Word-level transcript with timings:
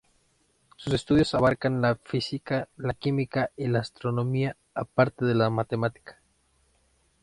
Sus 0.77 0.93
estudios 0.95 1.35
abarcan 1.35 1.79
la 1.79 1.93
Física, 1.95 2.67
la 2.75 2.95
Química, 2.95 3.51
y 3.55 3.67
la 3.67 3.81
Astronomía, 3.81 4.57
aparte 4.73 5.25
de 5.25 5.35
la 5.35 5.51
Matemática. 5.51 6.19